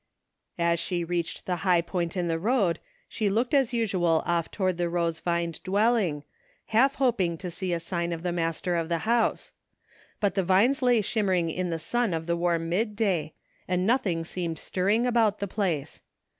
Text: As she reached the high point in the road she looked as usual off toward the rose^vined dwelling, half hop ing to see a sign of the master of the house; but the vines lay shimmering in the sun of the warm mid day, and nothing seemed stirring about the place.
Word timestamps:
As 0.57 0.79
she 0.79 1.03
reached 1.03 1.45
the 1.45 1.57
high 1.57 1.81
point 1.81 2.17
in 2.17 2.27
the 2.27 2.39
road 2.39 2.79
she 3.07 3.29
looked 3.29 3.53
as 3.53 3.71
usual 3.71 4.23
off 4.25 4.49
toward 4.49 4.77
the 4.79 4.85
rose^vined 4.85 5.61
dwelling, 5.61 6.23
half 6.65 6.95
hop 6.95 7.21
ing 7.21 7.37
to 7.37 7.51
see 7.51 7.71
a 7.71 7.79
sign 7.79 8.11
of 8.11 8.23
the 8.23 8.31
master 8.31 8.75
of 8.75 8.89
the 8.89 8.97
house; 9.05 9.51
but 10.19 10.33
the 10.33 10.41
vines 10.43 10.81
lay 10.81 11.01
shimmering 11.01 11.51
in 11.51 11.69
the 11.69 11.77
sun 11.77 12.15
of 12.15 12.25
the 12.25 12.35
warm 12.35 12.67
mid 12.67 12.95
day, 12.95 13.35
and 13.67 13.85
nothing 13.85 14.25
seemed 14.25 14.57
stirring 14.57 15.05
about 15.05 15.37
the 15.37 15.47
place. 15.47 16.01